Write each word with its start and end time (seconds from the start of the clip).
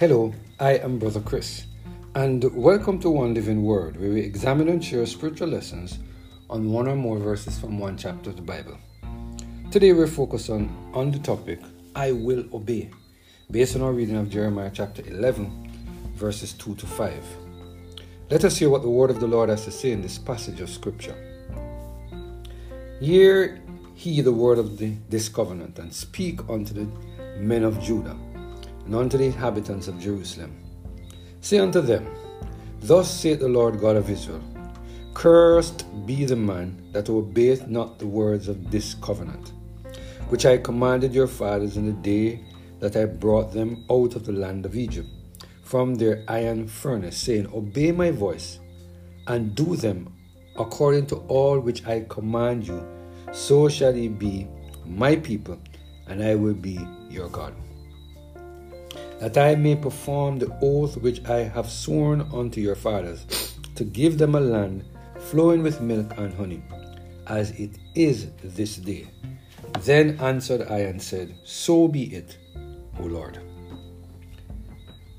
Hello, 0.00 0.32
I 0.58 0.78
am 0.78 0.98
Brother 0.98 1.20
Chris, 1.20 1.66
and 2.14 2.42
welcome 2.56 2.98
to 3.00 3.10
One 3.10 3.34
Living 3.34 3.62
Word, 3.62 4.00
where 4.00 4.08
we 4.08 4.22
examine 4.22 4.70
and 4.70 4.82
share 4.82 5.04
spiritual 5.04 5.48
lessons 5.48 5.98
on 6.48 6.72
one 6.72 6.88
or 6.88 6.96
more 6.96 7.18
verses 7.18 7.58
from 7.58 7.78
one 7.78 7.98
chapter 7.98 8.30
of 8.30 8.36
the 8.36 8.40
Bible. 8.40 8.78
Today 9.70 9.92
we're 9.92 10.06
focused 10.06 10.48
on, 10.48 10.74
on 10.94 11.10
the 11.10 11.18
topic, 11.18 11.60
I 11.94 12.12
will 12.12 12.46
obey, 12.54 12.90
based 13.50 13.76
on 13.76 13.82
our 13.82 13.92
reading 13.92 14.16
of 14.16 14.30
Jeremiah 14.30 14.70
chapter 14.72 15.02
11, 15.06 16.14
verses 16.14 16.54
2 16.54 16.76
to 16.76 16.86
5. 16.86 17.22
Let 18.30 18.44
us 18.46 18.56
hear 18.56 18.70
what 18.70 18.80
the 18.80 18.88
word 18.88 19.10
of 19.10 19.20
the 19.20 19.26
Lord 19.26 19.50
has 19.50 19.66
to 19.66 19.70
say 19.70 19.92
in 19.92 20.00
this 20.00 20.16
passage 20.16 20.62
of 20.62 20.70
Scripture. 20.70 21.14
Hear 23.02 23.60
he 23.94 24.22
the 24.22 24.32
word 24.32 24.58
of 24.58 24.78
the, 24.78 24.94
this 25.10 25.28
covenant, 25.28 25.78
and 25.78 25.92
speak 25.92 26.40
unto 26.48 26.72
the 26.72 26.88
men 27.38 27.64
of 27.64 27.78
Judah 27.82 28.16
unto 28.94 29.18
the 29.18 29.24
inhabitants 29.24 29.88
of 29.88 30.00
Jerusalem. 30.00 30.56
Say 31.40 31.58
unto 31.58 31.80
them, 31.80 32.06
Thus 32.80 33.10
saith 33.10 33.40
the 33.40 33.48
Lord 33.48 33.80
God 33.80 33.96
of 33.96 34.10
Israel 34.10 34.42
Cursed 35.14 35.84
be 36.06 36.24
the 36.24 36.36
man 36.36 36.82
that 36.92 37.10
obeyeth 37.10 37.68
not 37.68 37.98
the 37.98 38.06
words 38.06 38.48
of 38.48 38.70
this 38.70 38.94
covenant, 38.94 39.52
which 40.28 40.46
I 40.46 40.56
commanded 40.56 41.14
your 41.14 41.26
fathers 41.26 41.76
in 41.76 41.86
the 41.86 41.92
day 41.92 42.44
that 42.78 42.96
I 42.96 43.04
brought 43.04 43.52
them 43.52 43.84
out 43.90 44.16
of 44.16 44.24
the 44.24 44.32
land 44.32 44.64
of 44.64 44.76
Egypt, 44.76 45.08
from 45.62 45.94
their 45.94 46.24
iron 46.28 46.66
furnace, 46.66 47.16
saying, 47.16 47.48
Obey 47.52 47.92
my 47.92 48.10
voice, 48.10 48.60
and 49.26 49.54
do 49.54 49.76
them 49.76 50.14
according 50.56 51.06
to 51.06 51.16
all 51.28 51.60
which 51.60 51.86
I 51.86 52.06
command 52.08 52.66
you, 52.66 52.86
so 53.32 53.68
shall 53.68 53.94
ye 53.94 54.08
be 54.08 54.48
my 54.86 55.16
people, 55.16 55.58
and 56.06 56.22
I 56.22 56.34
will 56.34 56.54
be 56.54 56.80
your 57.08 57.28
God 57.28 57.54
that 59.20 59.36
I 59.36 59.54
may 59.54 59.76
perform 59.76 60.38
the 60.38 60.56
oath 60.62 60.96
which 60.96 61.24
I 61.26 61.40
have 61.40 61.68
sworn 61.68 62.22
unto 62.32 62.60
your 62.60 62.74
fathers, 62.74 63.54
to 63.74 63.84
give 63.84 64.18
them 64.18 64.34
a 64.34 64.40
land 64.40 64.84
flowing 65.18 65.62
with 65.62 65.80
milk 65.80 66.14
and 66.16 66.32
honey, 66.34 66.62
as 67.26 67.50
it 67.52 67.78
is 67.94 68.30
this 68.42 68.76
day. 68.76 69.08
Then 69.80 70.18
answered 70.20 70.66
I 70.70 70.80
and 70.80 71.00
said, 71.00 71.36
So 71.44 71.86
be 71.86 72.14
it, 72.14 72.38
O 72.98 73.04
Lord. 73.04 73.38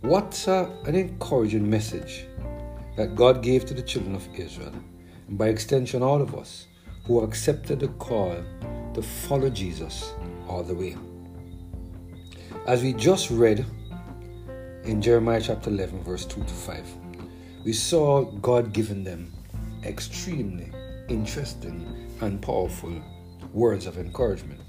What 0.00 0.46
an 0.48 0.94
encouraging 0.94 1.68
message 1.68 2.24
that 2.96 3.16
God 3.16 3.42
gave 3.42 3.66
to 3.66 3.74
the 3.74 3.82
children 3.82 4.14
of 4.14 4.28
Israel, 4.34 4.72
and 5.26 5.36
by 5.36 5.48
extension, 5.48 6.02
all 6.02 6.22
of 6.22 6.36
us 6.36 6.68
who 7.04 7.20
accepted 7.20 7.80
the 7.80 7.88
call 7.88 8.36
to 8.94 9.02
follow 9.02 9.50
Jesus 9.50 10.12
all 10.46 10.62
the 10.62 10.74
way. 10.74 10.96
As 12.66 12.82
we 12.82 12.92
just 12.92 13.30
read 13.30 13.66
in 14.84 15.02
Jeremiah 15.02 15.40
chapter 15.40 15.70
11, 15.70 16.02
verse 16.02 16.24
2 16.24 16.42
to 16.42 16.54
5, 16.54 16.86
we 17.64 17.72
saw 17.72 18.24
God 18.24 18.72
giving 18.72 19.04
them 19.04 19.32
extremely 19.84 20.72
interesting 21.08 22.08
and 22.20 22.40
powerful 22.40 23.02
words 23.52 23.86
of 23.86 23.98
encouragement. 23.98 24.60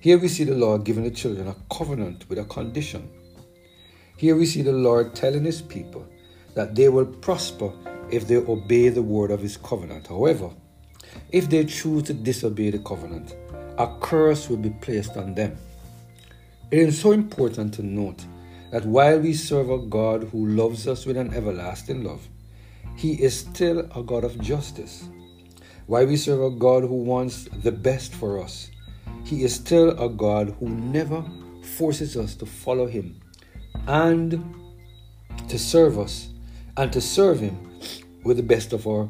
Here 0.00 0.18
we 0.18 0.28
see 0.28 0.44
the 0.44 0.54
Lord 0.54 0.84
giving 0.84 1.04
the 1.04 1.10
children 1.10 1.48
a 1.48 1.56
covenant 1.74 2.28
with 2.28 2.38
a 2.38 2.44
condition. 2.44 3.10
Here 4.16 4.36
we 4.36 4.46
see 4.46 4.62
the 4.62 4.72
Lord 4.72 5.14
telling 5.14 5.44
his 5.44 5.62
people 5.62 6.06
that 6.54 6.74
they 6.74 6.88
will 6.88 7.06
prosper 7.06 7.72
if 8.10 8.26
they 8.26 8.36
obey 8.36 8.88
the 8.88 9.02
word 9.02 9.30
of 9.30 9.40
his 9.40 9.56
covenant. 9.56 10.06
However, 10.06 10.50
if 11.30 11.48
they 11.48 11.64
choose 11.64 12.04
to 12.04 12.14
disobey 12.14 12.70
the 12.70 12.78
covenant, 12.78 13.36
a 13.76 13.88
curse 14.00 14.48
will 14.48 14.56
be 14.56 14.70
placed 14.70 15.16
on 15.16 15.34
them. 15.34 15.56
It 16.70 16.80
is 16.80 17.00
so 17.00 17.12
important 17.12 17.74
to 17.74 17.82
note 17.82 18.24
that 18.70 18.84
while 18.84 19.18
we 19.18 19.32
serve 19.32 19.70
a 19.70 19.78
God 19.78 20.24
who 20.24 20.46
loves 20.46 20.86
us 20.86 21.06
with 21.06 21.16
an 21.16 21.32
everlasting 21.32 22.04
love, 22.04 22.28
He 22.96 23.14
is 23.14 23.38
still 23.38 23.80
a 23.94 24.02
God 24.02 24.24
of 24.24 24.38
justice. 24.40 25.08
While 25.86 26.06
we 26.06 26.16
serve 26.16 26.42
a 26.42 26.50
God 26.50 26.82
who 26.82 26.96
wants 26.96 27.48
the 27.62 27.72
best 27.72 28.14
for 28.14 28.42
us, 28.42 28.70
He 29.24 29.42
is 29.42 29.54
still 29.54 29.90
a 29.98 30.08
God 30.08 30.54
who 30.58 30.68
never 30.68 31.24
forces 31.76 32.16
us 32.16 32.34
to 32.36 32.46
follow 32.46 32.86
Him 32.86 33.20
and 33.86 34.54
to 35.48 35.58
serve 35.58 35.98
us 35.98 36.28
and 36.76 36.92
to 36.92 37.00
serve 37.00 37.40
Him 37.40 37.58
with 38.24 38.36
the 38.36 38.42
best 38.42 38.74
of 38.74 38.86
our, 38.86 39.08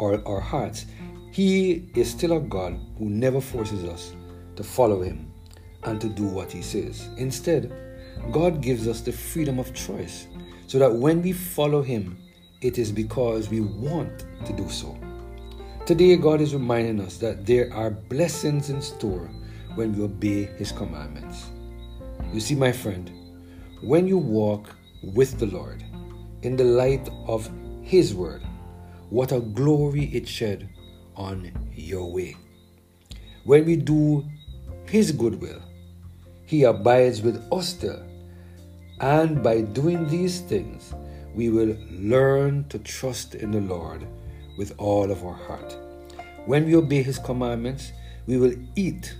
our, 0.00 0.22
our 0.26 0.40
hearts. 0.40 0.84
He 1.32 1.88
is 1.94 2.10
still 2.10 2.36
a 2.36 2.40
God 2.40 2.78
who 2.98 3.08
never 3.08 3.40
forces 3.40 3.84
us 3.84 4.12
to 4.56 4.64
follow 4.64 5.00
Him 5.00 5.32
and 5.84 5.98
to 6.00 6.08
do 6.08 6.24
what 6.24 6.52
He 6.52 6.60
says. 6.60 7.08
Instead, 7.16 7.72
God 8.32 8.60
gives 8.60 8.86
us 8.86 9.00
the 9.00 9.12
freedom 9.12 9.58
of 9.58 9.74
choice 9.74 10.26
so 10.66 10.78
that 10.78 10.94
when 10.94 11.22
we 11.22 11.32
follow 11.32 11.82
Him, 11.82 12.18
it 12.60 12.78
is 12.78 12.92
because 12.92 13.48
we 13.48 13.60
want 13.60 14.26
to 14.44 14.52
do 14.52 14.68
so. 14.68 14.98
Today, 15.86 16.16
God 16.16 16.40
is 16.40 16.52
reminding 16.52 17.00
us 17.00 17.16
that 17.18 17.46
there 17.46 17.72
are 17.72 17.90
blessings 17.90 18.68
in 18.68 18.82
store 18.82 19.30
when 19.74 19.96
we 19.96 20.04
obey 20.04 20.44
His 20.44 20.72
commandments. 20.72 21.46
You 22.32 22.40
see, 22.40 22.54
my 22.54 22.72
friend, 22.72 23.10
when 23.80 24.06
you 24.06 24.18
walk 24.18 24.74
with 25.02 25.38
the 25.38 25.46
Lord 25.46 25.84
in 26.42 26.56
the 26.56 26.64
light 26.64 27.08
of 27.26 27.48
His 27.82 28.14
Word, 28.14 28.42
what 29.08 29.32
a 29.32 29.40
glory 29.40 30.04
it 30.12 30.28
shed 30.28 30.68
on 31.16 31.50
your 31.72 32.12
way. 32.12 32.36
When 33.44 33.64
we 33.64 33.76
do 33.76 34.26
His 34.86 35.12
good 35.12 35.40
will, 35.40 35.62
He 36.44 36.64
abides 36.64 37.22
with 37.22 37.42
us 37.50 37.68
still 37.68 38.07
and 39.00 39.42
by 39.42 39.60
doing 39.60 40.08
these 40.08 40.40
things, 40.40 40.94
we 41.34 41.50
will 41.50 41.76
learn 41.90 42.64
to 42.68 42.78
trust 42.80 43.34
in 43.34 43.52
the 43.52 43.60
Lord 43.60 44.06
with 44.56 44.74
all 44.78 45.10
of 45.10 45.24
our 45.24 45.34
heart. 45.34 45.76
When 46.46 46.66
we 46.66 46.74
obey 46.74 47.02
His 47.02 47.18
commandments, 47.18 47.92
we 48.26 48.38
will 48.38 48.54
eat 48.74 49.14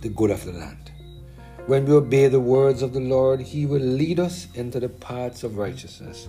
the 0.00 0.08
good 0.08 0.30
of 0.30 0.44
the 0.44 0.52
land. 0.52 0.90
When 1.66 1.86
we 1.86 1.94
obey 1.94 2.28
the 2.28 2.40
words 2.40 2.82
of 2.82 2.92
the 2.92 3.00
Lord, 3.00 3.40
He 3.40 3.64
will 3.64 3.80
lead 3.80 4.18
us 4.20 4.48
into 4.54 4.80
the 4.80 4.88
paths 4.88 5.44
of 5.44 5.56
righteousness 5.56 6.28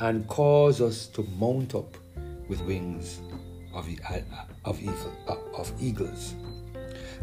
and 0.00 0.26
cause 0.28 0.80
us 0.80 1.06
to 1.08 1.22
mount 1.38 1.74
up 1.74 1.96
with 2.48 2.60
wings 2.62 3.20
of, 3.74 3.88
uh, 3.88 4.14
uh, 4.14 4.44
of, 4.64 4.80
evil, 4.80 5.12
uh, 5.28 5.36
of 5.58 5.72
eagles. 5.80 6.34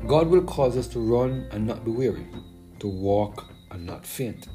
God 0.07 0.27
will 0.27 0.43
cause 0.43 0.77
us 0.77 0.87
to 0.89 0.99
run 0.99 1.47
and 1.51 1.67
not 1.67 1.83
be 1.83 1.91
weary, 1.91 2.25
to 2.79 2.87
walk 2.87 3.47
and 3.71 3.85
not 3.85 4.05
faint. 4.05 4.47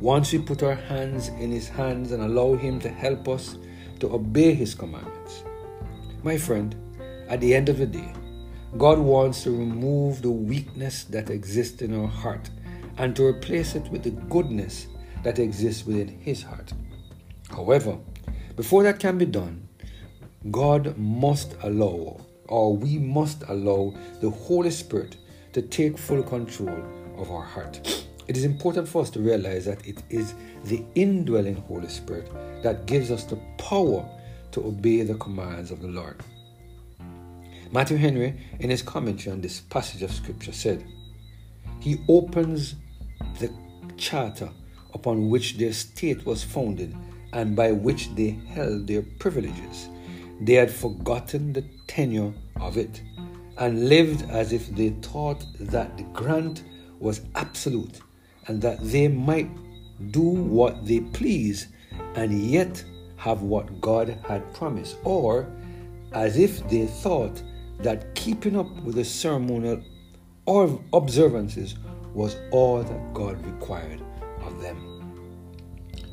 Once 0.00 0.32
we 0.32 0.38
put 0.38 0.62
our 0.62 0.74
hands 0.74 1.28
in 1.28 1.50
His 1.50 1.68
hands 1.68 2.10
and 2.10 2.22
allow 2.22 2.54
Him 2.56 2.80
to 2.80 2.88
help 2.88 3.28
us 3.28 3.58
to 3.98 4.10
obey 4.14 4.54
His 4.54 4.74
commandments. 4.74 5.44
My 6.22 6.38
friend, 6.38 6.74
at 7.28 7.42
the 7.42 7.54
end 7.54 7.68
of 7.68 7.76
the 7.76 7.86
day, 7.86 8.10
God 8.78 8.98
wants 8.98 9.42
to 9.42 9.50
remove 9.50 10.22
the 10.22 10.30
weakness 10.30 11.04
that 11.04 11.28
exists 11.28 11.82
in 11.82 11.94
our 11.94 12.08
heart 12.08 12.48
and 12.96 13.14
to 13.16 13.26
replace 13.26 13.74
it 13.74 13.90
with 13.90 14.02
the 14.02 14.10
goodness 14.10 14.86
that 15.22 15.38
exists 15.38 15.84
within 15.84 16.08
His 16.08 16.42
heart. 16.42 16.72
However, 17.50 17.98
before 18.56 18.82
that 18.84 19.00
can 19.00 19.18
be 19.18 19.26
done, 19.26 19.68
God 20.50 20.96
must 20.96 21.56
allow, 21.62 22.24
or 22.48 22.74
we 22.74 22.96
must 22.96 23.42
allow, 23.48 23.92
the 24.22 24.30
Holy 24.30 24.70
Spirit 24.70 25.18
to 25.52 25.60
take 25.60 25.98
full 25.98 26.22
control 26.22 26.82
of 27.18 27.30
our 27.30 27.44
heart. 27.44 28.06
It 28.28 28.36
is 28.36 28.44
important 28.44 28.88
for 28.88 29.02
us 29.02 29.10
to 29.10 29.20
realize 29.20 29.64
that 29.64 29.86
it 29.86 30.02
is 30.08 30.34
the 30.64 30.84
indwelling 30.94 31.56
Holy 31.56 31.88
Spirit 31.88 32.30
that 32.62 32.86
gives 32.86 33.10
us 33.10 33.24
the 33.24 33.36
power 33.58 34.08
to 34.52 34.66
obey 34.66 35.02
the 35.02 35.14
commands 35.14 35.70
of 35.70 35.80
the 35.80 35.88
Lord. 35.88 36.22
Matthew 37.72 37.96
Henry, 37.96 38.34
in 38.58 38.70
his 38.70 38.82
commentary 38.82 39.32
on 39.32 39.40
this 39.40 39.60
passage 39.60 40.02
of 40.02 40.12
Scripture, 40.12 40.52
said, 40.52 40.84
He 41.80 42.00
opens 42.08 42.74
the 43.38 43.52
charter 43.96 44.50
upon 44.92 45.30
which 45.30 45.56
their 45.56 45.72
state 45.72 46.26
was 46.26 46.42
founded 46.42 46.96
and 47.32 47.54
by 47.54 47.70
which 47.70 48.12
they 48.16 48.30
held 48.48 48.86
their 48.86 49.02
privileges. 49.02 49.88
They 50.40 50.54
had 50.54 50.70
forgotten 50.70 51.52
the 51.52 51.64
tenure 51.86 52.32
of 52.60 52.76
it 52.76 53.02
and 53.58 53.88
lived 53.88 54.28
as 54.30 54.52
if 54.52 54.68
they 54.74 54.90
thought 55.02 55.44
that 55.60 55.96
the 55.96 56.04
grant 56.04 56.64
was 56.98 57.20
absolute 57.34 58.00
and 58.50 58.60
that 58.60 58.80
they 58.82 59.06
might 59.06 59.48
do 60.10 60.20
what 60.20 60.84
they 60.84 60.98
please 60.98 61.68
and 62.16 62.32
yet 62.50 62.84
have 63.14 63.42
what 63.42 63.80
God 63.80 64.18
had 64.26 64.52
promised, 64.54 64.96
or 65.04 65.46
as 66.10 66.36
if 66.36 66.68
they 66.68 66.86
thought 66.86 67.40
that 67.78 68.12
keeping 68.16 68.56
up 68.56 68.68
with 68.82 68.96
the 68.96 69.04
ceremonial 69.04 69.80
or 70.46 70.82
observances 70.92 71.76
was 72.12 72.36
all 72.50 72.82
that 72.82 73.14
God 73.14 73.40
required 73.46 74.00
of 74.42 74.60
them. 74.60 74.78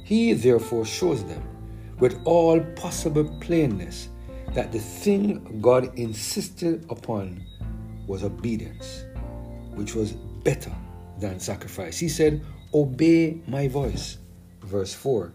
He 0.04 0.34
therefore 0.34 0.86
shows 0.86 1.24
them 1.26 1.42
with 1.98 2.22
all 2.24 2.60
possible 2.76 3.36
plainness 3.42 4.10
that 4.54 4.72
the 4.72 4.80
thing 4.80 5.60
God 5.60 5.98
insisted 5.98 6.86
upon 6.92 7.44
was 8.06 8.24
obedience, 8.24 9.06
which 9.74 9.96
was 9.96 10.12
better 10.44 10.72
than 11.20 11.40
sacrifice. 11.40 11.98
He 12.00 12.10
said, 12.10 12.44
Obey 12.74 13.42
my 13.48 13.68
voice. 13.68 14.18
Verse 14.62 14.94
4. 14.94 15.34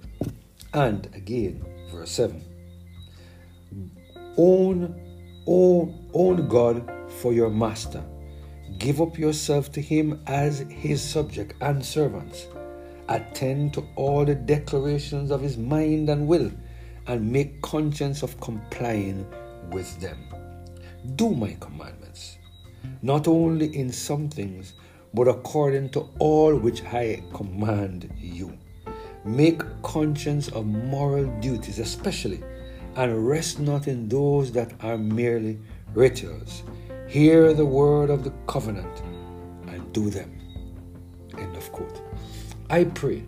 And 0.75 1.06
again, 1.14 1.64
verse 1.90 2.11
7. 2.12 2.43
Own, 4.37 5.43
own, 5.46 6.11
own 6.14 6.49
God 6.49 6.90
for 7.20 7.32
your 7.32 7.50
master. 7.50 8.02
Give 8.79 9.00
up 9.00 9.19
yourself 9.19 9.70
to 9.73 9.81
him 9.81 10.23
as 10.26 10.61
his 10.70 11.02
subject 11.02 11.55
and 11.61 11.84
servants. 11.84 12.46
Attend 13.08 13.75
to 13.75 13.87
all 13.96 14.25
the 14.25 14.34
declarations 14.34 15.31
of 15.31 15.43
his 15.43 15.58
mind 15.58 16.08
and 16.08 16.26
will, 16.26 16.50
and 17.06 17.31
make 17.31 17.61
conscience 17.61 18.23
of 18.23 18.40
complying 18.40 19.26
with 19.70 20.00
them. 20.00 20.19
Do 21.17 21.34
my 21.34 21.56
commandments, 21.61 22.38
not 23.02 23.26
only 23.29 23.76
in 23.76 23.93
some 23.93 24.29
things, 24.29 24.75
but 25.14 25.29
according 25.29 25.91
to 25.91 26.09
all 26.19 26.56
which 26.56 26.82
I 26.85 27.23
command 27.35 28.12
you. 28.19 28.56
Make 29.25 29.62
conscience 29.82 30.49
of 30.49 30.67
moral 30.67 31.26
duties, 31.41 31.79
especially, 31.79 32.43
and 32.97 33.26
rest 33.26 33.61
not 33.61 33.87
in 33.88 34.09
those 34.09 34.53
that 34.53 34.73
are 34.81 34.99
merely 34.99 35.59
rituals. 35.94 36.62
Hear 37.09 37.53
the 37.53 37.67
word 37.67 38.11
of 38.11 38.25
the 38.25 38.32
covenant 38.47 39.03
and 39.69 39.93
do 39.93 40.11
them. 40.11 40.38
End 41.38 41.56
of 41.56 41.70
quote. 41.73 42.00
I 42.70 42.85
pray 42.85 43.23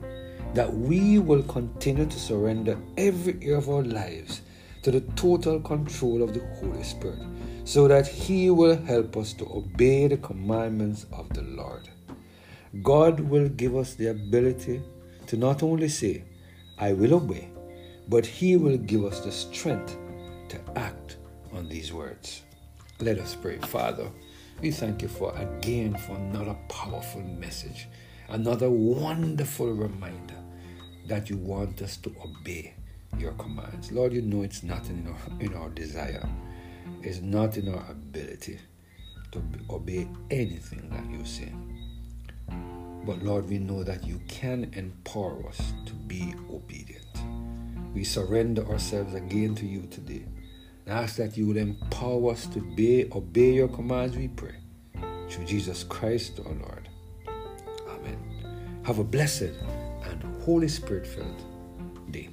that 0.54 0.72
we 0.72 1.18
will 1.18 1.42
continue 1.42 2.06
to 2.06 2.18
surrender 2.18 2.78
every 2.96 3.34
area 3.42 3.58
of 3.58 3.68
our 3.68 3.82
lives 3.82 4.40
to 4.82 4.90
the 4.90 5.00
total 5.16 5.60
control 5.60 6.22
of 6.22 6.34
the 6.34 6.44
Holy 6.56 6.82
Spirit 6.82 7.18
so 7.64 7.88
that 7.88 8.06
He 8.06 8.50
will 8.50 8.76
help 8.76 9.16
us 9.16 9.32
to 9.34 9.44
obey 9.46 10.06
the 10.06 10.18
commandments 10.18 11.06
of 11.12 11.28
the 11.30 11.42
Lord. 11.42 11.88
God 12.82 13.20
will 13.20 13.48
give 13.48 13.76
us 13.76 13.94
the 13.94 14.08
ability 14.08 14.82
to 15.26 15.36
not 15.36 15.62
only 15.62 15.88
say, 15.88 16.24
I 16.78 16.92
will 16.92 17.14
obey, 17.14 17.50
but 18.08 18.26
He 18.26 18.56
will 18.56 18.76
give 18.76 19.04
us 19.04 19.20
the 19.20 19.32
strength 19.32 19.96
to 20.48 20.60
act 20.76 21.16
on 21.52 21.68
these 21.68 21.92
words. 21.92 22.42
Let 23.00 23.18
us 23.18 23.34
pray. 23.34 23.58
Father, 23.58 24.10
we 24.60 24.70
thank 24.70 25.02
you 25.02 25.08
for 25.08 25.34
again 25.36 25.96
for 25.96 26.16
another 26.16 26.56
powerful 26.68 27.22
message, 27.22 27.88
another 28.28 28.70
wonderful 28.70 29.72
reminder 29.72 30.34
that 31.06 31.28
you 31.28 31.36
want 31.36 31.82
us 31.82 31.96
to 31.98 32.14
obey 32.24 32.74
your 33.18 33.32
commands. 33.32 33.92
Lord, 33.92 34.12
you 34.12 34.22
know 34.22 34.42
it's 34.42 34.62
not 34.62 34.88
in 34.88 35.06
our, 35.06 35.40
in 35.40 35.54
our 35.54 35.68
desire, 35.70 36.28
it's 37.02 37.20
not 37.20 37.56
in 37.56 37.72
our 37.72 37.90
ability 37.90 38.58
to 39.32 39.42
obey 39.70 40.08
anything 40.30 40.88
that 40.90 41.10
you 41.10 41.24
say. 41.24 41.52
But 43.04 43.22
Lord, 43.22 43.48
we 43.48 43.58
know 43.58 43.84
that 43.84 44.06
you 44.06 44.20
can 44.28 44.70
empower 44.72 45.46
us 45.48 45.74
to 45.86 45.92
be 45.92 46.34
obedient. 46.50 47.04
We 47.92 48.02
surrender 48.04 48.66
ourselves 48.66 49.14
again 49.14 49.54
to 49.56 49.66
you 49.66 49.86
today. 49.90 50.24
And 50.86 50.98
ask 50.98 51.16
that 51.16 51.36
you 51.36 51.46
will 51.46 51.56
empower 51.56 52.32
us 52.32 52.46
to 52.48 52.60
obey, 52.60 53.08
obey 53.12 53.52
your 53.52 53.68
commands, 53.68 54.16
we 54.16 54.28
pray. 54.28 54.56
Through 55.28 55.44
Jesus 55.44 55.84
Christ 55.84 56.40
our 56.44 56.52
Lord. 56.52 56.88
Amen. 57.88 58.82
Have 58.84 58.98
a 58.98 59.04
blessed 59.04 59.52
and 60.04 60.42
Holy 60.42 60.68
Spirit 60.68 61.06
filled 61.06 61.44
day. 62.10 62.30